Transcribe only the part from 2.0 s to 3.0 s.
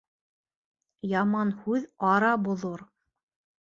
ара боҙор.